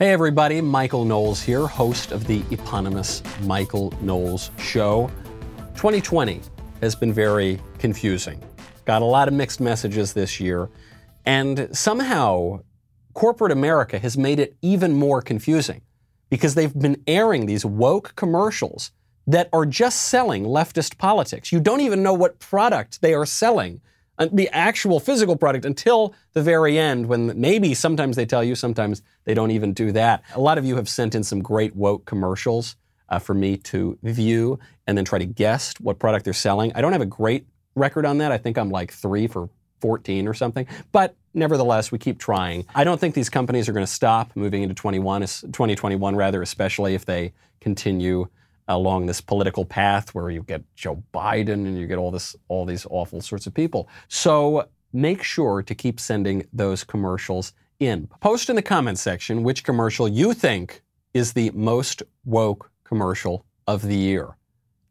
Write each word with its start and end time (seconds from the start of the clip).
Hey, 0.00 0.12
everybody, 0.12 0.60
Michael 0.60 1.04
Knowles 1.04 1.42
here, 1.42 1.66
host 1.66 2.12
of 2.12 2.24
the 2.28 2.44
eponymous 2.52 3.20
Michael 3.42 3.92
Knowles 4.00 4.52
Show. 4.56 5.10
2020 5.74 6.40
has 6.80 6.94
been 6.94 7.12
very 7.12 7.58
confusing. 7.80 8.40
Got 8.84 9.02
a 9.02 9.04
lot 9.04 9.26
of 9.26 9.34
mixed 9.34 9.58
messages 9.58 10.12
this 10.12 10.38
year, 10.38 10.68
and 11.26 11.68
somehow 11.76 12.60
corporate 13.14 13.50
America 13.50 13.98
has 13.98 14.16
made 14.16 14.38
it 14.38 14.56
even 14.62 14.94
more 14.94 15.20
confusing 15.20 15.82
because 16.30 16.54
they've 16.54 16.78
been 16.78 17.02
airing 17.08 17.46
these 17.46 17.64
woke 17.64 18.14
commercials 18.14 18.92
that 19.26 19.48
are 19.52 19.66
just 19.66 20.02
selling 20.02 20.44
leftist 20.44 20.96
politics. 20.98 21.50
You 21.50 21.58
don't 21.58 21.80
even 21.80 22.04
know 22.04 22.14
what 22.14 22.38
product 22.38 23.00
they 23.02 23.14
are 23.14 23.26
selling 23.26 23.80
the 24.26 24.48
actual 24.50 25.00
physical 25.00 25.36
product 25.36 25.64
until 25.64 26.14
the 26.32 26.42
very 26.42 26.78
end 26.78 27.06
when 27.06 27.38
maybe 27.40 27.74
sometimes 27.74 28.16
they 28.16 28.26
tell 28.26 28.42
you, 28.42 28.54
sometimes 28.54 29.02
they 29.24 29.34
don't 29.34 29.50
even 29.50 29.72
do 29.72 29.92
that. 29.92 30.22
A 30.34 30.40
lot 30.40 30.58
of 30.58 30.64
you 30.64 30.76
have 30.76 30.88
sent 30.88 31.14
in 31.14 31.22
some 31.22 31.42
great 31.42 31.76
woke 31.76 32.04
commercials 32.04 32.76
uh, 33.08 33.18
for 33.18 33.34
me 33.34 33.56
to 33.56 33.98
view 34.02 34.58
and 34.86 34.96
then 34.96 35.04
try 35.04 35.18
to 35.18 35.26
guess 35.26 35.74
what 35.80 35.98
product 35.98 36.24
they're 36.24 36.34
selling. 36.34 36.72
I 36.74 36.80
don't 36.80 36.92
have 36.92 37.02
a 37.02 37.06
great 37.06 37.46
record 37.74 38.04
on 38.04 38.18
that. 38.18 38.32
I 38.32 38.38
think 38.38 38.58
I'm 38.58 38.70
like 38.70 38.92
three 38.92 39.26
for 39.26 39.48
14 39.80 40.26
or 40.26 40.34
something. 40.34 40.66
But 40.92 41.14
nevertheless, 41.34 41.92
we 41.92 41.98
keep 41.98 42.18
trying. 42.18 42.66
I 42.74 42.84
don't 42.84 43.00
think 43.00 43.14
these 43.14 43.30
companies 43.30 43.68
are 43.68 43.72
going 43.72 43.86
to 43.86 43.92
stop 43.92 44.32
moving 44.34 44.62
into 44.62 44.74
21, 44.74 45.20
2021 45.22 46.16
rather, 46.16 46.42
especially 46.42 46.94
if 46.94 47.04
they 47.04 47.32
continue 47.60 48.28
along 48.68 49.06
this 49.06 49.20
political 49.20 49.64
path 49.64 50.14
where 50.14 50.30
you 50.30 50.42
get 50.42 50.62
Joe 50.76 51.02
Biden 51.12 51.66
and 51.66 51.78
you 51.78 51.86
get 51.86 51.98
all 51.98 52.10
this 52.10 52.36
all 52.48 52.64
these 52.64 52.86
awful 52.90 53.20
sorts 53.20 53.46
of 53.46 53.54
people. 53.54 53.88
So 54.08 54.68
make 54.92 55.22
sure 55.22 55.62
to 55.62 55.74
keep 55.74 55.98
sending 55.98 56.46
those 56.52 56.84
commercials 56.84 57.52
in. 57.80 58.08
Post 58.20 58.50
in 58.50 58.56
the 58.56 58.62
comments 58.62 59.00
section 59.00 59.42
which 59.42 59.64
commercial 59.64 60.06
you 60.06 60.34
think 60.34 60.82
is 61.14 61.32
the 61.32 61.50
most 61.50 62.02
woke 62.24 62.70
commercial 62.84 63.44
of 63.66 63.82
the 63.82 63.96
year. 63.96 64.36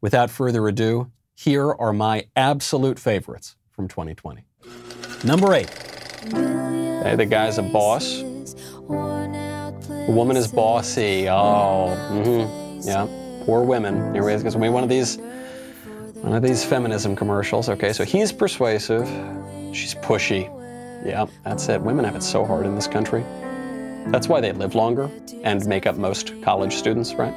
Without 0.00 0.30
further 0.30 0.66
ado, 0.68 1.10
here 1.34 1.72
are 1.72 1.92
my 1.92 2.26
absolute 2.36 2.98
favorites 2.98 3.56
from 3.70 3.88
2020. 3.88 4.44
Number 5.24 5.54
8. 5.54 5.68
Hey, 7.02 7.14
the 7.16 7.26
guy's 7.26 7.58
a 7.58 7.62
boss. 7.62 8.22
The 8.88 10.14
woman 10.14 10.36
is 10.36 10.48
bossy. 10.48 11.28
Oh, 11.28 11.94
mm-hmm. 12.10 12.88
yeah 12.88 13.27
poor 13.48 13.62
women. 13.62 14.14
Is 14.14 14.42
going 14.42 14.52
to 14.52 14.58
be 14.58 14.68
one 14.68 14.82
of 14.82 14.90
these, 14.90 15.16
one 15.16 16.34
of 16.34 16.42
these 16.42 16.66
feminism 16.66 17.16
commercials. 17.16 17.70
Okay, 17.70 17.94
so 17.94 18.04
he's 18.04 18.30
persuasive, 18.30 19.08
she's 19.74 19.94
pushy. 19.94 20.42
Yeah, 21.02 21.24
that's 21.44 21.66
it. 21.70 21.80
Women 21.80 22.04
have 22.04 22.14
it 22.14 22.22
so 22.22 22.44
hard 22.44 22.66
in 22.66 22.74
this 22.74 22.86
country. 22.86 23.24
That's 24.08 24.28
why 24.28 24.42
they 24.42 24.52
live 24.52 24.74
longer 24.74 25.10
and 25.44 25.64
make 25.64 25.86
up 25.86 25.96
most 25.96 26.34
college 26.42 26.74
students, 26.74 27.14
right? 27.14 27.34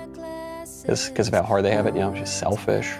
Because 0.86 1.30
of 1.30 1.34
how 1.34 1.44
hard 1.44 1.64
they 1.64 1.72
have 1.72 1.86
it. 1.86 1.96
You 1.96 2.02
know, 2.02 2.14
she's 2.14 2.30
selfish, 2.30 2.92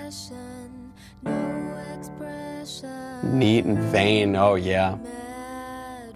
neat 3.24 3.66
and 3.66 3.78
vain. 3.78 4.38
Oh 4.38 4.56
yeah. 4.56 4.98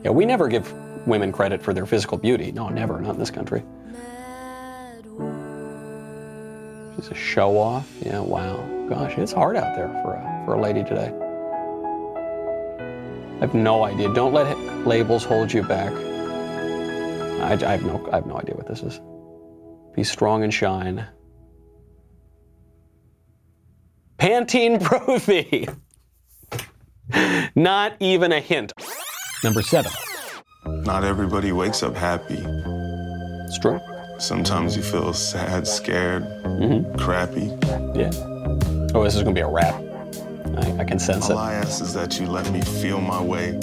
Yeah, 0.02 0.12
we 0.12 0.26
never 0.26 0.48
give 0.48 0.72
women 1.06 1.34
credit 1.34 1.62
for 1.62 1.74
their 1.74 1.86
physical 1.86 2.18
beauty. 2.18 2.54
No, 2.54 2.70
never. 2.70 3.02
Not 3.02 3.16
in 3.16 3.20
this 3.20 3.32
country. 3.32 3.66
She's 6.96 7.10
a 7.10 7.16
show 7.16 7.58
off. 7.58 7.90
Yeah, 8.02 8.20
wow. 8.20 8.58
Gosh, 8.88 9.18
it's 9.18 9.34
hard 9.34 9.58
out 9.58 9.76
there 9.76 9.90
for 10.02 10.14
a, 10.14 10.44
for 10.46 10.54
a 10.54 10.62
lady 10.62 10.84
today. 10.84 11.12
I 13.36 13.40
have 13.40 13.54
no 13.54 13.84
idea. 13.84 14.14
Don't 14.14 14.34
let 14.34 14.58
labels 14.88 15.26
hold 15.26 15.52
you 15.52 15.64
back. 15.64 15.92
I, 17.42 17.52
I, 17.52 17.72
have 17.72 17.84
no, 17.84 18.08
I 18.12 18.16
have 18.16 18.26
no 18.26 18.38
idea 18.38 18.56
what 18.56 18.68
this 18.68 18.82
is. 18.82 19.02
Be 19.94 20.04
strong 20.04 20.44
and 20.44 20.54
shine. 20.54 21.06
Pantene 24.18 24.80
Pro 24.82 25.18
V. 25.18 25.68
Not 27.56 27.96
even 28.00 28.32
a 28.32 28.40
hint. 28.40 28.72
Number 29.44 29.62
seven. 29.62 29.92
Not 30.66 31.04
everybody 31.04 31.52
wakes 31.52 31.84
up 31.84 31.96
happy. 31.96 32.42
It's 33.48 33.60
true. 33.60 33.80
Sometimes 34.18 34.78
you 34.78 34.84
feel 34.84 35.14
sad, 35.14 35.68
scared, 35.68 36.24
mm-hmm. 36.44 36.98
crappy. 36.98 37.48
Yeah. 37.98 38.12
Oh, 38.94 39.04
this 39.04 39.16
is 39.16 39.24
gonna 39.24 39.36
be 39.36 39.42
a 39.42 39.48
rap. 39.48 39.76
I, 40.58 40.78
I 40.80 40.84
can 40.86 41.00
sense 41.00 41.26
All 41.26 41.32
it. 41.32 41.36
All 41.36 41.40
I 41.40 41.54
ask 41.56 41.82
is 41.82 41.94
that 41.94 42.18
you 42.20 42.28
let 42.28 42.50
me 42.52 42.62
feel 42.62 43.02
my 43.02 43.22
way. 43.22 43.60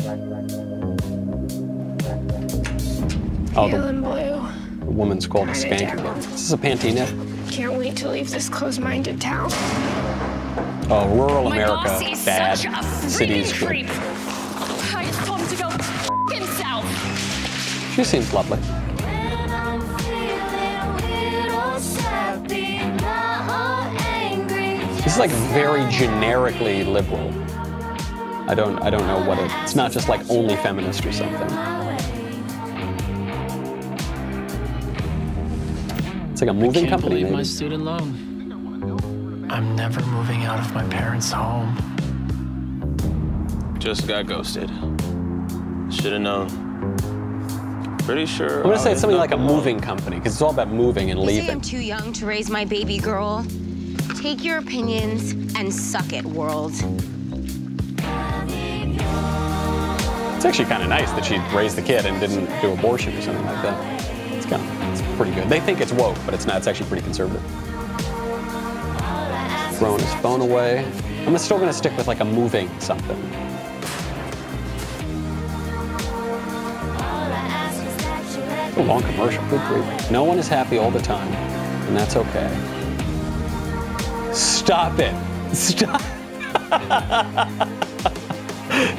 Oh, 3.56 3.68
the, 3.68 3.92
blue. 3.92 4.84
the 4.84 4.90
woman's 4.90 5.26
called 5.26 5.48
a 5.48 5.52
skanky. 5.52 6.14
This 6.30 6.42
is 6.42 6.52
a 6.52 6.58
Pantene. 6.58 7.50
Can't 7.50 7.74
wait 7.74 7.96
to 7.96 8.10
leave 8.10 8.30
this 8.30 8.48
closed-minded 8.48 9.20
town. 9.20 9.48
Oh, 10.90 11.08
rural 11.14 11.48
my 11.48 11.56
America, 11.56 11.74
boss 11.74 12.24
bad. 12.26 12.58
Such 12.58 12.72
a 12.72 12.82
Cities 13.08 13.52
creep. 13.52 13.86
I 13.88 15.04
just 15.06 15.26
told 15.26 15.40
him 15.40 15.48
to 15.48 15.56
go 15.56 15.70
himself. 16.34 17.94
She 17.94 18.04
seems 18.04 18.32
lovely. 18.34 18.58
This 25.12 25.19
is 25.19 25.31
like 25.31 25.53
very 25.53 25.87
generically 25.91 26.84
liberal. 26.84 27.28
I 28.49 28.55
don't 28.55 28.78
I 28.78 28.89
don't 28.89 29.06
know 29.06 29.23
what 29.28 29.39
it 29.39 29.50
it's 29.62 29.75
not 29.75 29.93
just 29.93 30.09
like 30.09 30.23
only 30.31 30.56
feminist 30.56 31.05
or 31.05 31.12
something. 31.12 31.50
It's 36.31 36.41
like 36.41 36.49
a 36.49 36.55
moving 36.55 36.87
I 36.87 36.89
can't 36.89 36.89
company. 36.89 37.09
believe 37.11 37.25
maybe. 37.25 37.37
my 37.37 37.43
student 37.43 37.84
loan. 37.84 39.49
I'm 39.50 39.77
never 39.77 40.00
moving 40.06 40.45
out 40.45 40.59
of 40.59 40.73
my 40.73 40.89
parents' 40.89 41.31
home. 41.31 41.77
Just 43.79 44.09
got 44.09 44.25
ghosted. 44.27 44.71
Should 45.91 46.15
have 46.15 46.23
known. 46.23 46.49
Pretty 47.99 48.25
sure. 48.25 48.61
I'm 48.61 48.62
gonna 48.62 48.79
say 48.79 48.89
I'll 48.89 48.93
it's 48.93 49.03
something 49.03 49.19
like 49.19 49.33
a 49.33 49.34
up 49.34 49.41
alone. 49.41 49.56
moving 49.56 49.79
company 49.79 50.17
because 50.17 50.33
it's 50.33 50.41
all 50.41 50.53
about 50.53 50.71
moving 50.71 51.11
and 51.11 51.21
You 51.21 51.43
say 51.43 51.50
I'm 51.50 51.61
too 51.61 51.81
young 51.81 52.15
to 52.15 52.25
raise 52.25 52.49
my 52.49 52.65
baby 52.65 52.97
girl? 52.97 53.47
Take 54.22 54.44
your 54.44 54.59
opinions 54.59 55.33
and 55.56 55.75
suck 55.75 56.12
it, 56.12 56.25
world. 56.25 56.71
It's 60.37 60.44
actually 60.44 60.66
kind 60.66 60.84
of 60.84 60.88
nice 60.88 61.10
that 61.10 61.25
she 61.25 61.38
raised 61.53 61.75
the 61.75 61.83
kid 61.83 62.06
and 62.06 62.21
didn't 62.21 62.47
do 62.61 62.72
abortion 62.72 63.19
or 63.19 63.21
something 63.21 63.44
like 63.44 63.61
that. 63.62 64.00
It's 64.32 64.47
kind 64.47 64.62
of 64.62 64.93
it's 64.93 65.03
pretty 65.16 65.34
good. 65.34 65.49
They 65.49 65.59
think 65.59 65.81
it's 65.81 65.91
woke, 65.91 66.16
but 66.25 66.34
it's 66.34 66.47
not. 66.47 66.59
It's 66.59 66.69
actually 66.69 66.87
pretty 66.87 67.03
conservative. 67.03 67.43
Throwing 69.78 69.99
his 69.99 70.15
phone 70.22 70.41
away. 70.41 70.88
I'm 71.27 71.37
still 71.38 71.59
gonna 71.59 71.72
stick 71.72 71.97
with 71.97 72.06
like 72.06 72.21
a 72.21 72.25
moving 72.25 72.71
something. 72.78 73.19
A 78.77 78.84
long 78.87 79.03
commercial. 79.03 79.44
Good 79.49 79.66
grief. 79.66 80.11
No 80.12 80.22
one 80.22 80.38
is 80.38 80.47
happy 80.47 80.78
all 80.78 80.93
the 80.93 81.03
time, 81.03 81.27
and 81.88 81.97
that's 81.97 82.15
okay. 82.15 82.81
Stop 84.72 84.99
it. 85.00 85.15
Stop. 85.55 86.00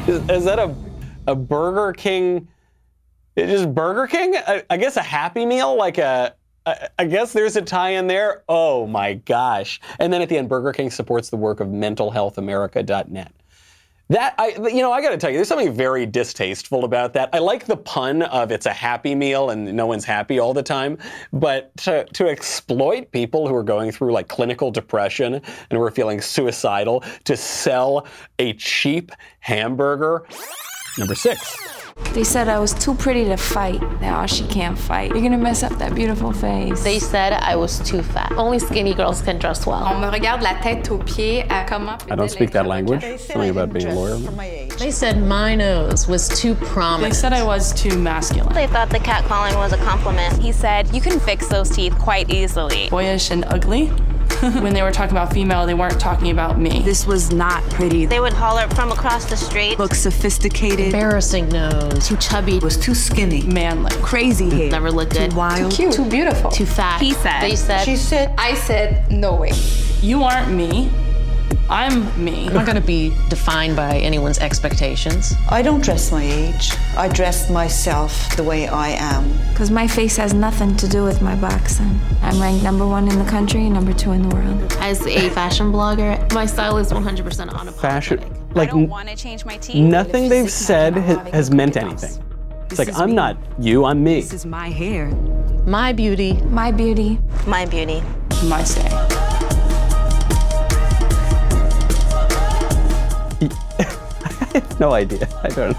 is, 0.08 0.46
that 0.46 0.60
a, 0.60 0.76
a 1.26 1.34
Burger 1.34 1.94
King? 1.94 2.48
It 3.36 3.50
is 3.50 3.66
Burger 3.66 4.06
King? 4.06 4.36
I, 4.36 4.62
I 4.70 4.78
guess 4.78 4.98
a 4.98 5.02
Happy 5.02 5.48
Meal, 5.48 5.76
like 5.76 5.98
a. 5.98 6.36
I 7.00 7.06
guess 7.06 7.34
there's 7.34 7.56
a 7.56 7.62
tie-in 7.64 8.06
there. 8.06 8.44
Oh 8.48 8.86
my 8.86 9.16
gosh! 9.16 9.82
And 9.98 10.14
then 10.14 10.22
at 10.22 10.30
the 10.30 10.38
end, 10.38 10.48
Burger 10.48 10.74
King 10.74 10.92
supports 10.92 11.32
the 11.32 11.38
work 11.38 11.60
of 11.60 11.70
MentalHealthAmerica.net. 11.70 13.34
That 14.14 14.36
I, 14.38 14.50
you 14.70 14.84
know, 14.84 14.92
I 14.92 15.02
got 15.02 15.10
to 15.10 15.18
tell 15.18 15.32
you, 15.32 15.38
there's 15.38 15.48
something 15.48 15.74
very 15.74 16.06
distasteful 16.06 16.86
about 16.86 17.14
that. 17.14 17.32
I 17.34 17.40
like 17.40 17.66
the 17.66 17.76
pun 17.76 18.22
of 18.22 18.52
it's 18.52 18.68
a 18.68 18.72
happy 18.72 19.16
meal 19.16 19.50
and 19.50 19.74
no 19.74 19.88
one's 19.88 20.06
happy 20.06 20.38
all 20.38 20.54
the 20.54 20.62
time, 20.62 21.00
but 21.32 21.76
to, 21.78 22.06
to 22.06 22.28
exploit 22.28 23.12
people 23.12 23.48
who 23.48 23.56
are 23.56 23.64
going 23.64 23.92
through 23.92 24.14
like 24.14 24.28
clinical 24.28 24.70
depression 24.70 25.34
and 25.34 25.44
who 25.72 25.82
are 25.82 25.90
feeling 25.90 26.22
suicidal 26.22 27.04
to 27.24 27.36
sell 27.36 28.06
a 28.38 28.54
cheap 28.54 29.12
hamburger. 29.40 30.28
Number 31.00 31.16
six. 31.16 31.83
They 32.14 32.24
said 32.24 32.48
I 32.48 32.60
was 32.60 32.74
too 32.74 32.94
pretty 32.94 33.26
to 33.26 33.38
fight. 33.38 33.82
Now 34.00 34.26
she 34.26 34.46
can't 34.46 34.78
fight. 34.78 35.12
You're 35.12 35.22
gonna 35.22 35.38
mess 35.38 35.64
up 35.64 35.74
that 35.80 35.96
beautiful 35.96 36.32
face. 36.32 36.84
They 36.84 37.00
said 37.00 37.34
I 37.34 37.56
was 37.56 37.80
too 37.80 38.04
fat. 38.04 38.32
Only 38.34 38.60
skinny 38.60 38.94
girls 38.94 39.22
can 39.22 39.40
dress 39.40 39.66
well. 39.66 39.84
On 39.84 40.00
me 40.02 40.08
regarde 40.08 40.42
la 40.44 40.54
tête 40.62 40.90
aux 40.92 41.00
pieds 41.00 41.48
à 41.50 41.68
comment. 41.68 41.98
I 42.12 42.16
don't 42.16 42.30
speak 42.30 42.52
that 42.52 42.68
language. 42.68 43.02
Something 43.20 43.50
about 43.50 43.74
being 43.74 43.88
a 43.88 43.96
lawyer. 43.96 44.18
They 44.78 44.92
said 44.92 45.24
my 45.24 45.56
nose 45.56 46.08
was 46.08 46.30
too 46.30 46.56
prominent. 46.56 47.14
They 47.14 47.20
said 47.20 47.34
I 47.34 47.44
was 47.44 47.74
too 47.74 47.98
masculine. 47.98 48.54
They 48.54 48.68
thought 48.68 48.90
the 48.90 49.00
catcalling 49.00 49.56
was 49.56 49.74
a 49.74 49.78
compliment. 49.78 50.38
He 50.42 50.52
said, 50.52 50.94
You 50.94 51.02
can 51.02 51.20
fix 51.20 51.48
those 51.48 51.70
teeth 51.70 51.98
quite 51.98 52.30
easily. 52.30 52.90
Boyish 52.90 53.32
and 53.32 53.46
ugly. 53.46 53.92
When 54.62 54.74
they 54.74 54.82
were 54.82 54.92
talking 54.92 55.16
about 55.16 55.34
female, 55.34 55.66
they 55.66 55.74
weren't 55.74 56.00
talking 56.00 56.32
about 56.32 56.60
me. 56.60 56.82
This 56.84 57.06
was 57.06 57.32
not 57.32 57.64
pretty. 57.72 58.06
They 58.06 58.20
would 58.20 58.34
holler 58.34 58.68
from 58.70 58.92
across 58.92 59.26
the 59.26 59.38
street. 59.38 59.80
Look 59.80 59.94
sophisticated. 59.94 60.88
Embarrassing 60.88 61.50
nose. 61.50 62.08
Too 62.08 62.18
chubby. 62.18 62.60
Was 62.60 62.78
too 62.78 62.96
skinny. 62.96 63.44
Manly. 63.44 63.92
Crazy 64.02 64.50
hair. 64.50 64.72
Never 64.72 64.92
looked 64.92 65.14
good. 65.14 65.32
Too 65.32 65.38
wild. 65.38 65.72
Too 65.72 65.78
cute. 65.78 65.94
Too 65.94 66.10
beautiful. 66.10 66.52
Too 66.52 66.66
fat. 66.66 67.02
He 67.02 67.14
said. 67.14 67.42
They 67.42 67.56
said. 67.56 67.84
She 67.84 67.96
said. 67.96 68.34
I 68.38 68.56
said, 68.56 69.12
no 69.12 69.36
way. 69.36 69.52
You 70.02 70.24
aren't 70.24 70.52
me. 70.52 70.92
I'm 71.70 72.24
me. 72.24 72.48
I'm 72.48 72.54
not 72.54 72.66
going 72.66 72.76
to 72.80 72.86
be 72.86 73.10
defined 73.30 73.76
by 73.76 73.98
anyone's 73.98 74.40
expectations. 74.40 75.34
I 75.50 75.62
don't 75.62 75.84
dress 75.84 76.12
my 76.12 76.24
age. 76.24 76.72
I 76.98 77.08
dress 77.08 77.50
myself 77.50 78.36
the 78.36 78.44
way 78.44 78.68
I 78.68 78.90
am. 78.90 79.32
Because 79.50 79.72
my 79.72 79.88
face 79.88 80.16
has 80.18 80.34
nothing 80.34 80.76
to 80.78 80.88
do 80.88 81.04
with 81.04 81.22
my 81.22 81.36
boxing. 81.36 82.00
I'm 82.22 82.42
ranked 82.42 82.64
number 82.64 82.86
one 82.88 83.08
in 83.10 83.18
the 83.20 83.30
country, 83.30 83.70
number 83.70 83.94
two 83.94 84.12
in 84.12 84.28
the 84.28 84.36
world. 84.36 84.74
As 84.80 85.06
a 85.06 85.30
fashion 85.30 85.72
blogger, 85.72 86.32
my 86.34 86.46
style 86.46 86.78
is 86.78 86.92
100% 86.92 87.24
unapologetic. 87.50 87.82
Fashion, 87.82 88.20
like 88.54 88.70
I 88.70 88.72
don't 88.72 88.90
want 88.90 89.10
to 89.10 89.16
change 89.16 89.46
my 89.46 89.58
teeth. 89.58 89.76
nothing 89.76 90.30
they've 90.30 90.52
said 90.52 90.98
ha- 90.98 91.26
has 91.32 91.52
meant 91.52 91.78
anything. 91.78 92.24
It's 92.70 92.80
like 92.80 92.98
I'm 92.98 93.14
not 93.14 93.38
you, 93.60 93.86
I'm 93.86 94.04
me. 94.04 94.22
This 94.22 94.34
is 94.34 94.46
my 94.46 94.70
hair. 94.70 95.08
My 95.66 95.94
beauty. 95.94 96.34
My 96.50 96.72
beauty. 96.72 97.20
My 97.46 97.66
beauty. 97.66 98.02
My 98.46 98.64
say. 98.64 99.03
no 104.80 104.92
idea. 104.94 105.28
I 105.44 105.48
don't. 105.50 105.78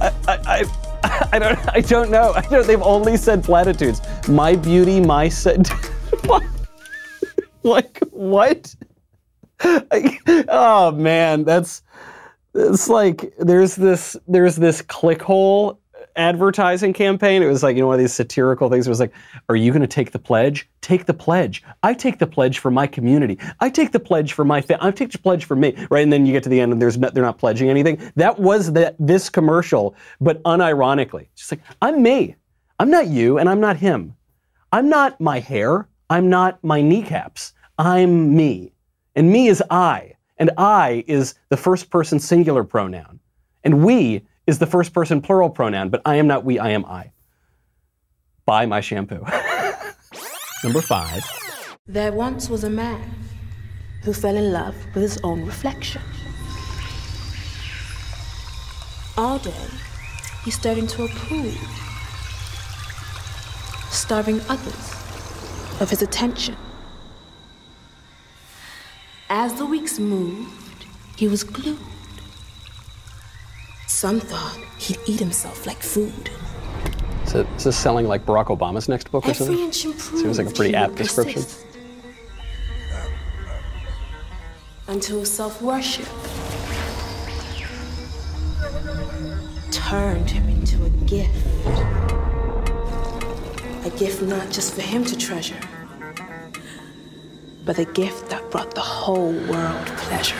I, 0.00 0.12
I, 0.28 0.38
I, 0.46 1.28
I 1.32 1.38
don't. 1.38 1.58
I 1.76 1.80
don't 1.80 2.10
know. 2.10 2.32
I 2.34 2.42
don't. 2.42 2.66
They've 2.66 2.82
only 2.82 3.16
said 3.16 3.42
platitudes. 3.42 4.00
My 4.28 4.54
beauty, 4.54 5.00
my 5.00 5.28
said. 5.28 5.68
like 7.62 7.98
what? 8.10 8.74
Oh 9.62 10.92
man, 10.92 11.44
that's. 11.44 11.82
It's 12.54 12.88
like 12.88 13.34
there's 13.38 13.74
this 13.76 14.16
there's 14.28 14.56
this 14.56 14.80
ClickHole 14.82 15.78
advertising 16.16 16.92
campaign. 16.92 17.42
It 17.42 17.46
was 17.46 17.62
like 17.62 17.76
you 17.76 17.82
know 17.82 17.88
one 17.88 17.94
of 17.94 18.00
these 18.00 18.12
satirical 18.12 18.68
things. 18.68 18.86
It 18.86 18.90
was 18.90 19.00
like, 19.00 19.12
"Are 19.48 19.56
you 19.56 19.70
going 19.70 19.82
to 19.82 19.86
take 19.86 20.12
the 20.12 20.18
pledge? 20.18 20.68
Take 20.80 21.06
the 21.06 21.14
pledge. 21.14 21.62
I 21.82 21.94
take 21.94 22.18
the 22.18 22.26
pledge 22.26 22.58
for 22.58 22.70
my 22.70 22.86
community. 22.86 23.38
I 23.60 23.70
take 23.70 23.92
the 23.92 24.00
pledge 24.00 24.32
for 24.32 24.44
my 24.44 24.60
family. 24.60 24.86
I 24.86 24.90
take 24.90 25.12
the 25.12 25.18
pledge 25.18 25.44
for 25.44 25.56
me." 25.56 25.74
Right, 25.90 26.02
and 26.02 26.12
then 26.12 26.26
you 26.26 26.32
get 26.32 26.42
to 26.44 26.48
the 26.48 26.60
end 26.60 26.72
and 26.72 26.80
there's 26.80 26.98
no, 26.98 27.10
they're 27.10 27.24
not 27.24 27.38
pledging 27.38 27.70
anything. 27.70 28.12
That 28.16 28.38
was 28.38 28.72
that 28.72 28.96
this 28.98 29.30
commercial, 29.30 29.94
but 30.20 30.42
unironically, 30.44 31.28
just 31.34 31.52
like 31.52 31.60
I'm 31.82 32.02
me. 32.02 32.36
I'm 32.78 32.90
not 32.90 33.06
you, 33.06 33.38
and 33.38 33.48
I'm 33.48 33.60
not 33.60 33.76
him. 33.76 34.14
I'm 34.72 34.88
not 34.88 35.20
my 35.20 35.40
hair. 35.40 35.88
I'm 36.10 36.28
not 36.28 36.62
my 36.62 36.80
kneecaps. 36.82 37.52
I'm 37.78 38.34
me, 38.36 38.72
and 39.14 39.30
me 39.30 39.48
is 39.48 39.62
I. 39.70 40.12
And 40.38 40.50
I 40.58 41.04
is 41.06 41.34
the 41.48 41.56
first 41.56 41.90
person 41.90 42.18
singular 42.18 42.62
pronoun. 42.62 43.20
And 43.64 43.84
we 43.84 44.22
is 44.46 44.58
the 44.58 44.66
first 44.66 44.92
person 44.92 45.20
plural 45.20 45.50
pronoun, 45.50 45.88
but 45.88 46.02
I 46.04 46.16
am 46.16 46.26
not 46.26 46.44
we, 46.44 46.58
I 46.58 46.70
am 46.70 46.84
I. 46.84 47.12
Buy 48.44 48.66
my 48.66 48.80
shampoo. 48.80 49.24
Number 50.64 50.80
five. 50.80 51.24
There 51.86 52.12
once 52.12 52.48
was 52.48 52.64
a 52.64 52.70
man 52.70 53.10
who 54.02 54.12
fell 54.12 54.36
in 54.36 54.52
love 54.52 54.76
with 54.94 55.02
his 55.02 55.18
own 55.24 55.44
reflection. 55.44 56.02
All 59.18 59.38
day, 59.38 59.66
he 60.44 60.50
stared 60.50 60.78
into 60.78 61.04
a 61.04 61.08
pool, 61.08 61.50
starving 63.90 64.40
others 64.48 64.94
of 65.80 65.90
his 65.90 66.02
attention. 66.02 66.56
As 69.28 69.54
the 69.54 69.66
weeks 69.66 69.98
moved, 69.98 70.86
he 71.16 71.26
was 71.26 71.42
glued. 71.42 71.78
Some 73.96 74.20
thought 74.20 74.58
he'd 74.76 74.98
eat 75.06 75.18
himself 75.18 75.66
like 75.66 75.82
food. 75.82 76.28
So 77.24 77.46
is 77.56 77.64
this 77.64 77.78
selling 77.78 78.06
like 78.06 78.26
Barack 78.26 78.48
Obama's 78.48 78.90
next 78.90 79.10
book 79.10 79.24
or 79.24 79.30
Every 79.30 79.46
something? 79.46 79.64
inch 79.64 79.86
improved. 79.86 80.22
Seems 80.22 80.36
like 80.36 80.48
a 80.48 80.50
pretty 80.50 80.74
apt 80.74 80.96
description. 80.96 81.42
Until 84.86 85.24
self-worship 85.24 86.06
turned 89.70 90.28
him 90.28 90.46
into 90.50 90.84
a 90.84 90.90
gift. 91.06 91.46
A 93.86 93.98
gift 93.98 94.20
not 94.20 94.50
just 94.50 94.74
for 94.74 94.82
him 94.82 95.06
to 95.06 95.16
treasure, 95.16 95.56
but 97.64 97.78
a 97.78 97.86
gift 97.86 98.28
that 98.28 98.50
brought 98.50 98.74
the 98.74 98.82
whole 98.82 99.32
world 99.32 99.86
pleasure. 99.86 100.36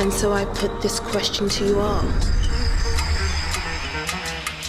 And 0.00 0.10
so 0.10 0.32
I 0.32 0.46
put 0.46 0.80
this 0.80 0.98
question 0.98 1.46
to 1.50 1.64
you 1.66 1.78
all. 1.78 2.02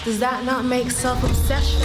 Does 0.03 0.19
that 0.19 0.43
not 0.45 0.65
make 0.65 0.91
self-obsession 0.91 1.79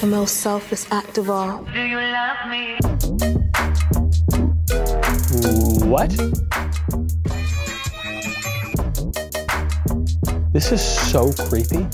the 0.00 0.06
most 0.06 0.38
selfless 0.38 0.90
act 0.90 1.18
of 1.18 1.28
all? 1.28 1.62
Do 1.74 1.82
you 1.82 1.98
love 1.98 2.48
me? 2.48 2.78
What? 5.86 6.10
This 10.54 10.72
is 10.72 10.80
so 10.80 11.34
creepy. 11.34 11.86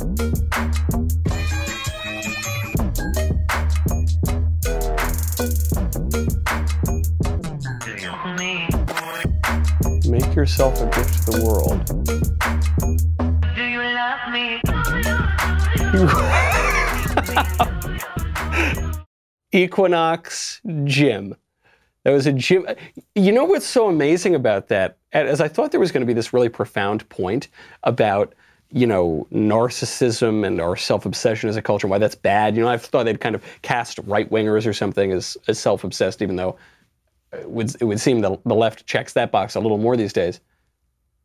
Yourself 10.42 10.82
a 10.82 10.86
gift 10.86 11.22
to 11.22 11.30
the 11.30 11.44
world. 11.44 11.86
Do 13.54 13.62
you 13.62 13.80
love 13.80 14.32
me? 14.32 14.60
Equinox 19.52 20.60
Gym. 20.82 21.36
That 22.02 22.10
was 22.10 22.26
a 22.26 22.32
gym. 22.32 22.66
You 23.14 23.30
know 23.30 23.44
what's 23.44 23.66
so 23.66 23.86
amazing 23.86 24.34
about 24.34 24.66
that? 24.66 24.96
As 25.12 25.40
I 25.40 25.46
thought 25.46 25.70
there 25.70 25.78
was 25.78 25.92
going 25.92 26.00
to 26.00 26.08
be 26.08 26.12
this 26.12 26.32
really 26.32 26.48
profound 26.48 27.08
point 27.08 27.46
about, 27.84 28.34
you 28.72 28.88
know, 28.88 29.28
narcissism 29.32 30.44
and 30.44 30.60
our 30.60 30.74
self-obsession 30.74 31.50
as 31.50 31.56
a 31.56 31.62
culture, 31.62 31.86
and 31.86 31.92
why 31.92 31.98
that's 31.98 32.16
bad. 32.16 32.56
You 32.56 32.62
know, 32.62 32.68
I 32.68 32.78
thought 32.78 33.04
they'd 33.04 33.20
kind 33.20 33.36
of 33.36 33.44
cast 33.62 34.00
right-wingers 34.06 34.66
or 34.66 34.72
something 34.72 35.12
as, 35.12 35.36
as 35.46 35.60
self-obsessed, 35.60 36.20
even 36.20 36.34
though 36.34 36.58
it 37.32 37.50
would, 37.50 37.74
it 37.80 37.84
would 37.84 38.00
seem 38.00 38.20
the, 38.20 38.38
the 38.44 38.54
left 38.54 38.86
checks 38.86 39.12
that 39.14 39.32
box 39.32 39.54
a 39.54 39.60
little 39.60 39.78
more 39.78 39.96
these 39.96 40.12
days. 40.12 40.40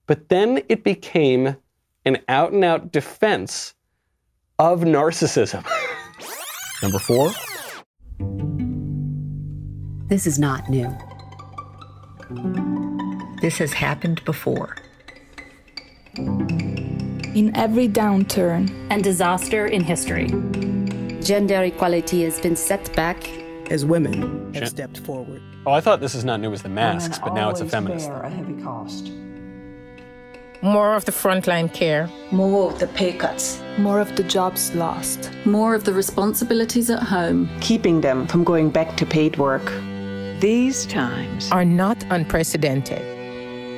But 0.06 0.30
then 0.30 0.62
it 0.70 0.84
became 0.84 1.58
an 2.06 2.20
out-and-out 2.30 2.92
defense 2.92 3.74
of 4.60 4.82
narcissism. 4.82 5.66
Number 6.82 7.00
four. 7.00 7.32
This 10.08 10.26
is 10.26 10.40
not 10.40 10.70
new. 10.70 10.96
This 13.42 13.58
has 13.58 13.74
happened 13.74 14.24
before. 14.24 14.78
In 16.18 17.52
every 17.56 17.88
downturn 17.88 18.72
and 18.90 19.04
disaster 19.04 19.68
in 19.68 19.84
history, 19.84 20.28
gender 21.22 21.64
equality 21.64 22.24
has 22.24 22.40
been 22.40 22.56
set 22.56 22.96
back. 22.96 23.18
As 23.70 23.86
women 23.86 24.54
have 24.54 24.70
stepped 24.70 25.00
forward. 25.00 25.42
Oh, 25.66 25.72
I 25.72 25.82
thought 25.82 26.00
this 26.00 26.16
is 26.16 26.24
not 26.24 26.40
new 26.40 26.54
as 26.54 26.62
the 26.62 26.70
masks, 26.70 27.20
but 27.20 27.34
now 27.34 27.50
it's 27.50 27.60
a 27.60 27.66
feminist. 27.66 28.08
Bear 28.08 28.22
a 28.22 28.30
heavy 28.30 28.62
cost. 28.64 29.12
More 30.62 30.96
of 30.96 31.06
the 31.06 31.12
frontline 31.12 31.72
care. 31.74 32.10
More 32.32 32.72
of 32.72 32.80
the 32.80 32.88
pay 32.88 33.14
cuts. 33.14 33.62
More 33.78 34.00
of 34.00 34.16
the 34.16 34.24
jobs 34.24 34.74
lost. 34.74 35.30
More 35.46 35.76
of 35.76 35.84
the 35.84 35.94
responsibilities 35.94 36.90
at 36.90 37.04
home. 37.04 37.50
Keeping 37.60 38.02
them 38.02 38.26
from 38.26 38.44
going 38.44 38.70
back 38.70 38.96
to 38.98 39.06
paid 39.06 39.38
work. 39.38 39.66
These 40.40 40.86
times 40.86 41.52
are 41.52 41.66
not 41.66 42.04
unprecedented. 42.10 43.02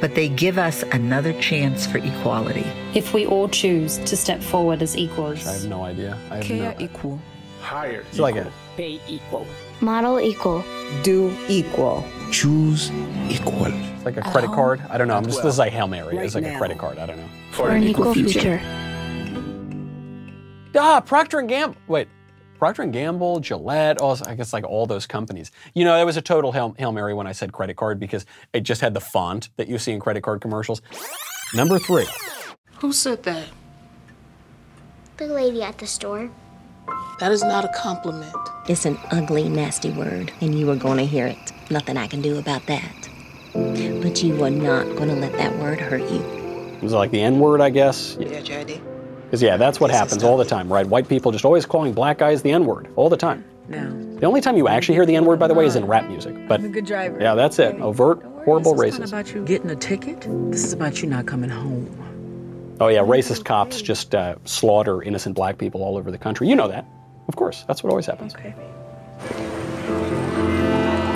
But 0.02 0.16
they 0.16 0.30
give 0.30 0.58
us 0.58 0.84
another 0.92 1.34
chance 1.42 1.86
for 1.86 1.98
equality. 1.98 2.66
If 2.94 3.14
we 3.14 3.26
all 3.26 3.50
choose 3.50 3.98
to 3.98 4.16
step 4.16 4.42
forward 4.42 4.82
as 4.82 4.96
equals. 4.96 5.46
I 5.48 5.54
have 5.54 5.68
no 5.68 5.84
idea. 5.84 6.18
I 6.30 6.36
have 6.36 6.46
Care 6.46 6.76
no, 6.80 6.86
equal. 6.86 7.20
Higher. 7.62 8.06
It's 8.10 8.20
like 8.20 8.36
a 8.36 8.52
Pay 8.76 9.00
equal. 9.08 9.46
Model 9.82 10.20
equal. 10.20 10.64
Do 11.04 11.36
equal. 11.48 12.06
Choose 12.32 12.92
equal. 13.30 13.66
It's 13.66 14.06
like 14.06 14.18
a 14.18 14.22
credit 14.22 14.52
card. 14.52 14.82
I 14.90 14.98
don't 14.98 15.08
know. 15.08 15.16
I'm 15.16 15.26
just 15.26 15.44
this 15.44 15.54
is 15.54 15.60
like 15.60 15.74
Hail 15.74 15.88
Mary. 15.88 16.16
Right 16.16 16.26
it's 16.26 16.36
like 16.36 16.44
now. 16.44 16.56
a 16.56 16.58
credit 16.58 16.78
card. 16.78 16.98
I 16.98 17.06
don't 17.06 17.18
know. 17.18 17.30
For 17.52 17.70
an 17.70 17.84
equal 17.84 18.14
future. 18.14 18.62
Ah, 20.76 21.02
Procter 21.02 21.40
and 21.40 21.50
Gamble. 21.50 21.78
Wait, 21.88 22.08
Procter 22.58 22.84
and 22.84 22.94
Gamble, 22.94 23.40
Gillette. 23.40 24.00
All 24.00 24.18
I 24.26 24.36
guess 24.36 24.54
like 24.54 24.66
all 24.66 24.86
those 24.86 25.08
companies. 25.08 25.52
You 25.74 25.86
know, 25.86 25.96
that 25.96 26.06
was 26.06 26.18
a 26.18 26.22
total 26.22 26.52
Hail, 26.52 26.76
Hail 26.78 26.92
Mary 26.92 27.14
when 27.14 27.26
I 27.26 27.32
said 27.32 27.52
credit 27.52 27.78
card 27.78 28.00
because 28.00 28.26
it 28.54 28.62
just 28.62 28.82
had 28.82 28.94
the 28.94 29.02
font 29.02 29.50
that 29.58 29.68
you 29.68 29.78
see 29.78 29.92
in 29.92 30.00
credit 30.00 30.22
card 30.22 30.42
commercials. 30.42 30.82
Number 31.54 31.80
three. 31.80 32.06
Who 32.80 32.94
said 32.94 33.24
that? 33.24 33.48
The 35.18 35.28
lady 35.28 35.64
at 35.64 35.78
the 35.78 35.88
store. 35.88 36.30
That 37.20 37.32
is 37.34 37.44
not 37.44 37.66
a 37.66 37.68
compliment. 37.70 38.34
It's 38.68 38.86
an 38.86 38.98
ugly, 39.12 39.50
nasty 39.50 39.92
word, 39.92 40.32
and 40.42 40.58
you 40.58 40.70
are 40.72 40.76
going 40.76 40.98
to 40.98 41.06
hear 41.06 41.28
it. 41.28 41.52
Nothing 41.70 41.98
I 41.98 42.08
can 42.08 42.22
do 42.22 42.38
about 42.40 42.66
that. 42.68 43.10
But 43.54 44.24
you 44.24 44.42
are 44.44 44.50
not 44.50 44.86
going 44.96 45.10
to 45.10 45.16
let 45.16 45.34
that 45.34 45.58
word 45.58 45.82
hurt 45.82 46.10
you. 46.10 46.78
Was 46.82 46.94
it 46.94 46.96
like 46.96 47.12
the 47.12 47.22
N 47.22 47.40
word, 47.40 47.60
I 47.60 47.72
guess? 47.72 48.16
Yeah, 48.20 48.40
JD. 48.40 48.82
Because, 49.26 49.42
yeah, 49.42 49.58
that's 49.58 49.80
what 49.80 49.92
happens 49.92 50.24
all 50.24 50.38
the 50.38 50.46
time, 50.46 50.72
right? 50.72 50.86
White 50.86 51.10
people 51.10 51.32
just 51.32 51.44
always 51.46 51.66
calling 51.66 51.94
black 51.94 52.18
guys 52.20 52.42
the 52.42 52.52
N 52.52 52.66
word 52.66 52.88
all 52.96 53.10
the 53.10 53.18
time. 53.18 53.44
No. 53.68 54.16
The 54.20 54.26
only 54.26 54.40
time 54.42 54.56
you 54.56 54.68
actually 54.68 54.96
hear 54.96 55.06
the 55.06 55.16
N 55.16 55.26
word, 55.26 55.40
by 55.40 55.48
the 55.48 55.54
way, 55.54 55.66
is 55.66 55.76
in 55.76 55.86
rap 55.86 56.08
music. 56.08 56.48
But 56.48 56.62
I'm 56.62 56.68
a 56.68 56.70
good 56.70 56.86
driver. 56.86 57.20
yeah, 57.20 57.36
that's 57.36 57.60
it. 57.60 57.76
Overt, 57.82 58.24
horrible 58.46 58.76
This 58.76 58.94
is 58.94 59.00
racism. 59.00 59.00
not 59.00 59.10
about 59.10 59.36
you 59.36 59.46
getting 59.46 59.70
a 59.72 59.76
ticket. 59.76 60.22
This 60.52 60.64
is 60.64 60.72
about 60.74 61.02
you 61.02 61.10
not 61.10 61.26
coming 61.26 61.50
home. 61.50 61.96
Oh, 62.80 62.88
yeah, 62.88 63.02
racist 63.02 63.44
cops 63.44 63.82
just 63.82 64.16
uh, 64.16 64.36
slaughter 64.46 65.02
innocent 65.04 65.36
black 65.36 65.58
people 65.58 65.84
all 65.84 65.98
over 65.98 66.12
the 66.12 66.18
country. 66.18 66.48
You 66.48 66.56
know 66.56 66.70
that. 66.70 66.86
Of 67.30 67.36
course, 67.36 67.64
that's 67.68 67.84
what 67.84 67.92
always 67.92 68.08
happens. 68.08 68.34
Okay. 68.34 68.56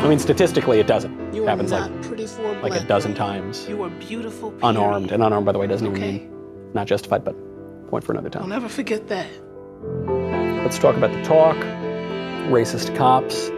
I 0.04 0.08
mean, 0.08 0.20
statistically, 0.20 0.80
it 0.80 0.86
doesn't. 0.86 1.34
You 1.34 1.44
it 1.44 1.50
happens 1.50 1.72
like, 1.72 1.90
a 1.90 2.62
like 2.62 2.76
a 2.80 2.86
dozen 2.86 3.16
times. 3.16 3.68
You 3.68 3.82
are 3.82 3.90
beautiful. 3.90 4.52
Period. 4.52 4.70
Unarmed. 4.70 5.12
And 5.12 5.24
unarmed, 5.24 5.48
by 5.48 5.52
the 5.52 5.58
way, 5.58 5.66
doesn't 5.66 5.88
even 5.88 6.00
mean 6.00 6.72
not 6.76 6.86
justified, 6.86 7.24
but 7.26 7.36
point 7.90 8.04
for 8.04 8.12
another 8.12 8.30
time. 8.30 8.44
I'll 8.44 8.48
never 8.48 8.70
forget 8.70 9.08
that. 9.08 9.28
Let's 10.64 10.78
talk 10.78 10.96
about 10.96 11.12
the 11.14 11.24
talk, 11.24 11.56
racist 12.52 12.96
cops. 12.96 13.50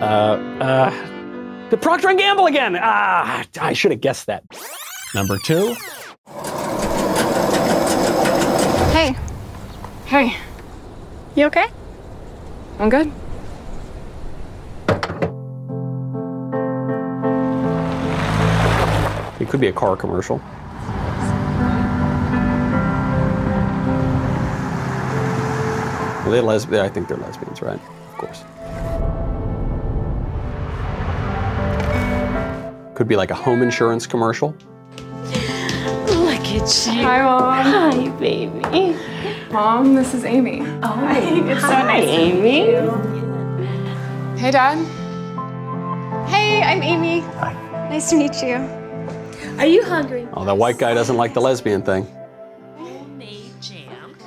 Uh, 0.00 0.40
uh, 0.62 1.68
the 1.68 1.76
Procter 1.76 2.08
and 2.08 2.18
Gamble 2.18 2.46
again. 2.46 2.78
Ah, 2.80 3.44
I 3.60 3.74
should 3.74 3.90
have 3.90 4.00
guessed 4.00 4.28
that. 4.28 4.44
Number 5.14 5.36
two. 5.44 5.74
Hey. 8.92 9.14
Hey. 10.06 10.36
You 11.36 11.46
okay? 11.46 11.66
I'm 12.80 12.88
good. 12.88 13.12
It 19.40 19.48
could 19.48 19.60
be 19.60 19.68
a 19.68 19.72
car 19.72 19.96
commercial. 19.96 20.40
Are 26.24 26.30
they 26.30 26.40
lesbian? 26.40 26.84
I 26.84 26.88
think 26.88 27.08
they're 27.08 27.16
lesbians, 27.16 27.62
right? 27.62 27.80
Of 28.12 28.18
course. 28.18 28.44
Could 32.94 33.08
be 33.08 33.16
like 33.16 33.30
a 33.30 33.34
home 33.34 33.62
insurance 33.62 34.06
commercial. 34.06 34.54
Look 36.06 36.44
at 36.44 36.86
you. 36.86 37.02
Hi, 37.02 37.22
Mom. 37.22 37.64
Hi, 37.64 38.08
baby. 38.18 38.96
Mom, 39.50 39.96
this 39.96 40.14
is 40.14 40.24
Amy. 40.24 40.60
Oh, 40.82 41.08
it's 41.10 41.60
so 41.60 41.66
hi, 41.66 41.82
nice 41.82 42.04
to 42.04 42.10
meet 42.34 42.34
Amy. 42.34 42.70
you. 42.70 44.36
Hey, 44.36 44.52
Dad. 44.52 44.78
Hey, 46.28 46.62
I'm 46.62 46.80
Amy. 46.84 47.20
Hi. 47.20 47.52
Nice 47.90 48.10
to 48.10 48.16
meet 48.16 48.40
you. 48.42 48.54
Are 49.58 49.66
you 49.66 49.82
hungry? 49.84 50.28
Oh, 50.34 50.44
that 50.44 50.56
white 50.56 50.78
guy 50.78 50.94
doesn't 50.94 51.16
like 51.16 51.34
the 51.34 51.40
lesbian 51.40 51.82
thing. 51.82 52.06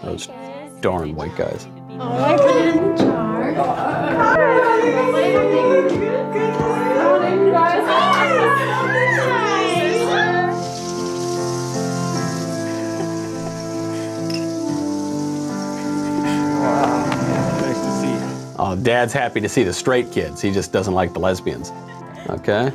Those 0.04 0.28
darn 0.82 1.16
white 1.16 1.38
guys. 1.38 1.68
Oh, 1.92 2.22
I 2.22 2.36
put 2.36 2.94
Dad's 18.76 19.14
happy 19.14 19.42
to 19.42 19.50
see 19.50 19.64
the 19.64 19.74
straight 19.74 20.12
kids. 20.12 20.42
He 20.42 20.52
just 20.52 20.72
doesn't 20.72 20.94
like 20.94 21.14
the 21.14 21.20
lesbians. 21.20 21.72
Okay. 22.30 22.72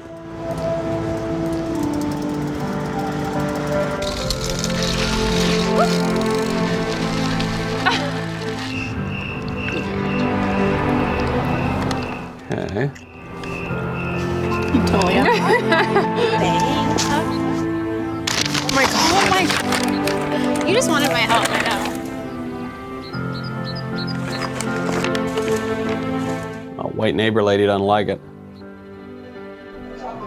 White 27.09 27.15
neighbor 27.15 27.43
lady 27.43 27.65
doesn't 27.65 27.87
like 27.87 28.09
it. 28.09 28.21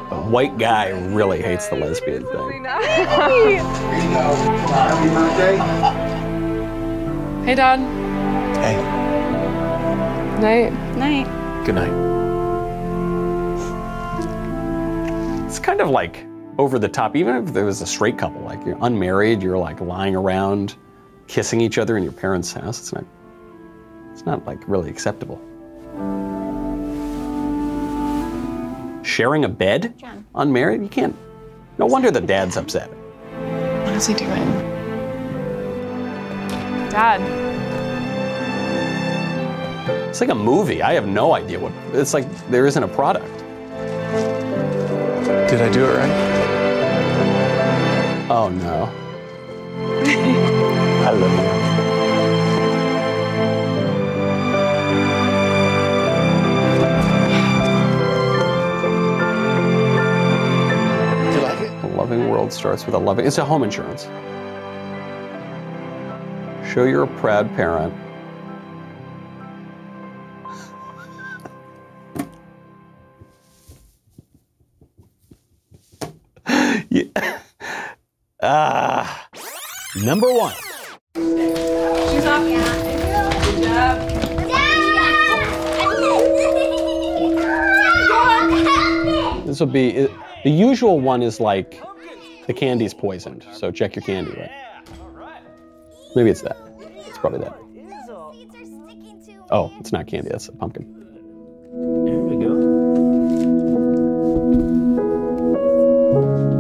A 0.09 0.29
white 0.31 0.57
guy 0.57 0.89
really 1.13 1.39
hates 1.39 1.67
the 1.67 1.75
lesbian 1.75 2.23
thing. 2.23 2.63
Hey, 7.45 7.53
Dad. 7.53 7.79
Hey. 8.57 8.77
Night. 10.41 10.73
Night. 10.97 11.65
Good 11.67 11.75
night. 11.75 11.93
It's 15.45 15.59
kind 15.59 15.81
of 15.81 15.91
like 15.91 16.25
over 16.57 16.79
the 16.79 16.89
top, 16.89 17.15
even 17.15 17.35
if 17.35 17.53
there 17.53 17.65
was 17.65 17.83
a 17.83 17.85
straight 17.85 18.17
couple, 18.17 18.41
like 18.41 18.65
you're 18.65 18.79
unmarried, 18.81 19.43
you're 19.43 19.59
like 19.59 19.79
lying 19.81 20.15
around, 20.15 20.77
kissing 21.27 21.61
each 21.61 21.77
other 21.77 21.95
in 21.95 22.01
your 22.01 22.11
parents' 22.11 22.51
house. 22.51 22.79
It's 22.79 22.91
not. 22.91 23.05
It's 24.13 24.25
not 24.25 24.47
like 24.47 24.67
really 24.67 24.89
acceptable. 24.89 25.39
Sharing 29.11 29.43
a 29.43 29.49
bed, 29.49 29.93
unmarried, 30.35 30.81
you 30.81 30.87
can't. 30.87 31.13
No 31.77 31.85
wonder 31.85 32.11
the 32.11 32.21
dad's 32.21 32.55
upset. 32.55 32.89
What 33.83 33.93
is 33.93 34.07
he 34.07 34.13
doing? 34.13 34.45
Dad. 36.89 37.19
It's 40.07 40.21
like 40.21 40.29
a 40.29 40.35
movie. 40.35 40.81
I 40.81 40.93
have 40.93 41.09
no 41.09 41.33
idea 41.33 41.59
what. 41.59 41.73
It's 41.91 42.13
like 42.13 42.25
there 42.47 42.65
isn't 42.65 42.81
a 42.81 42.87
product. 42.87 43.37
Did 45.49 45.61
I 45.61 45.69
do 45.73 45.83
it 45.83 45.97
right? 45.97 46.09
Oh 48.29 48.47
no. 48.47 48.89
World 62.51 62.59
starts 62.59 62.85
with 62.85 62.95
a 62.95 62.97
loving. 62.97 63.25
It's 63.25 63.37
a 63.37 63.45
home 63.45 63.63
insurance. 63.63 64.03
Show 66.73 66.83
you're 66.85 67.03
a 67.03 67.07
proud 67.19 67.49
parent. 67.55 67.93
yeah. 76.89 77.39
Ah. 78.41 79.27
Number 80.03 80.27
one. 80.33 80.53
She's 81.15 82.25
off. 82.25 82.43
Good 83.45 83.63
job. 83.63 83.97
This 89.45 89.59
will 89.59 89.67
be 89.67 90.07
the 90.43 90.49
usual 90.49 90.99
one 91.01 91.21
is 91.21 91.39
like 91.41 91.81
the 92.51 92.59
candy's 92.59 92.93
poisoned, 92.93 93.45
so 93.53 93.71
check 93.71 93.95
your 93.95 94.03
candy, 94.03 94.31
right? 94.31 94.51
Maybe 96.17 96.29
it's 96.29 96.41
that. 96.41 96.57
It's 97.07 97.17
probably 97.17 97.39
that. 97.39 97.57
Oh, 99.49 99.71
it's 99.79 99.93
not 99.93 100.07
candy. 100.07 100.29
That's 100.29 100.49
a 100.49 100.51
pumpkin. 100.51 100.83
Here 102.05 102.19
we 102.19 102.43
go. 102.43 102.51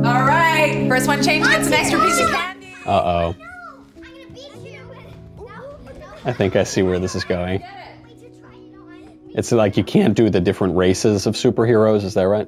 All 0.07 0.23
right. 0.23 0.87
First 0.87 1.07
one 1.07 1.21
change 1.21 1.45
gets 1.45 1.67
an 1.67 1.73
extra 1.73 1.99
piece 1.99 2.19
of 2.21 2.29
candy. 2.29 2.73
Uh 2.85 2.91
oh. 2.91 3.35
I 6.23 6.31
think 6.31 6.55
I 6.55 6.63
see 6.63 6.83
where 6.83 6.99
this 6.99 7.15
is 7.15 7.25
going. 7.25 7.63
It's 9.33 9.51
like 9.51 9.75
you 9.75 9.83
can't 9.83 10.15
do 10.15 10.29
the 10.29 10.39
different 10.39 10.77
races 10.77 11.25
of 11.27 11.35
superheroes. 11.35 12.05
Is 12.05 12.13
that 12.13 12.27
right? 12.29 12.47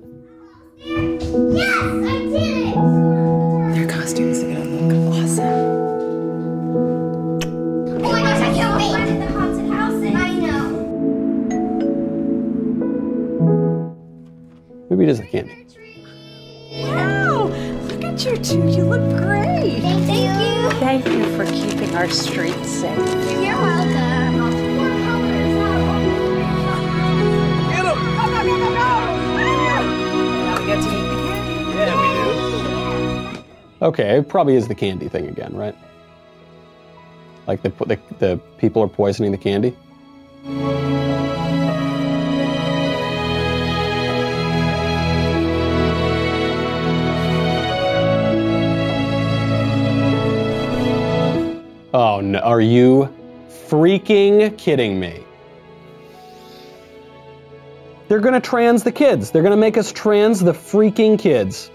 Is 15.14 15.20
a 15.20 15.26
candy. 15.26 15.66
Wow. 16.72 17.46
Look 17.88 18.04
at 18.04 18.14
meet 18.14 18.26
you 18.26 18.38
two. 18.38 18.68
You 18.70 18.86
look 18.86 19.18
great. 19.18 19.82
Thank, 19.82 20.40
you. 20.42 20.70
Thank 20.80 21.06
you 21.08 21.24
for 21.38 21.46
keeping 21.46 21.96
our 21.96 22.10
streets 22.10 22.70
safe. 22.70 22.98
You're 22.98 23.56
welcome. 23.56 24.24
Get 27.70 27.86
him! 27.86 27.98
Go, 28.16 28.26
go, 28.26 28.42
go, 28.44 28.58
go, 28.58 28.70
go! 28.74 28.90
Now 30.44 30.60
we 30.60 30.66
get 30.66 30.80
to 30.82 30.90
eat 30.90 31.08
the 31.08 31.18
candy. 31.24 31.56
Yeah, 31.78 31.96
we 32.02 32.08
do. 33.34 33.86
Okay, 33.86 34.18
it 34.18 34.28
probably 34.30 34.56
is 34.56 34.68
the 34.68 34.76
candy 34.76 35.10
thing 35.10 35.28
again, 35.28 35.56
right? 35.56 35.76
Like 37.46 37.62
the, 37.62 37.70
the, 37.70 38.00
the 38.20 38.40
people 38.58 38.82
are 38.82 38.88
poisoning 38.88 39.32
the 39.32 39.38
candy? 39.38 39.76
Oh 51.94 52.22
no, 52.22 52.40
are 52.40 52.62
you 52.62 53.14
freaking 53.68 54.58
kidding 54.58 55.00
me? 55.00 55.24
They're 58.08 58.20
gonna 58.20 58.42
trans 58.42 58.84
the 58.84 58.92
kids. 58.92 59.30
They're 59.30 59.44
gonna 59.44 59.58
make 59.58 59.78
us 59.78 59.92
trans 59.92 60.40
the 60.40 60.54
freaking 60.54 61.20
kids. 61.20 61.70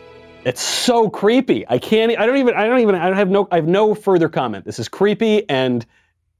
It's 0.44 0.60
so 0.60 1.08
creepy. 1.08 1.64
I 1.68 1.78
can't. 1.78 2.16
I 2.18 2.26
don't 2.26 2.36
even. 2.36 2.54
I 2.54 2.66
don't 2.66 2.80
even. 2.80 2.94
I 2.96 3.06
don't 3.06 3.16
have 3.16 3.28
no. 3.28 3.46
I 3.52 3.56
have 3.56 3.68
no 3.68 3.94
further 3.94 4.28
comment. 4.28 4.64
This 4.64 4.78
is 4.78 4.88
creepy, 4.88 5.48
and 5.48 5.86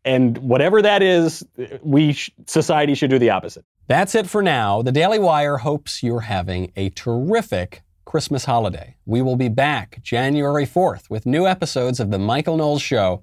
and 0.05 0.39
whatever 0.39 0.83
that 0.83 1.03
is, 1.03 1.45
we 1.83 2.15
sh- 2.15 2.31
society 2.47 2.95
should 2.95 3.11
do 3.11 3.19
the 3.19 3.31
opposite. 3.31 3.65
That's 3.87 4.15
it 4.15 4.29
for 4.29 4.43
now. 4.43 4.83
The 4.83 4.93
Daily 4.93 5.19
Wire 5.19 5.59
hopes 5.59 6.03
you're 6.03 6.21
having 6.21 6.73
a 6.77 6.91
terrific 6.91 7.83
Christmas 8.05 8.45
holiday. 8.45 8.97
We 9.07 9.23
will 9.23 9.37
be 9.37 9.49
back 9.49 10.01
January 10.03 10.67
4th 10.67 11.11
with 11.11 11.27
new 11.27 11.47
episodes 11.47 12.01
of 12.01 12.11
the 12.11 12.19
Michael 12.19 12.57
Knowles 12.57 12.83
Show. 12.83 13.23